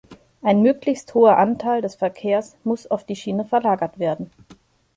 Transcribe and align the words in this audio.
Ein 0.41 0.63
möglichst 0.63 1.13
hoher 1.13 1.37
Anteil 1.37 1.83
des 1.83 1.93
Verkehrs 1.93 2.57
muss 2.63 2.87
auf 2.89 3.03
die 3.03 3.15
Schiene 3.15 3.45
verlagert 3.45 3.99
werden. 3.99 4.31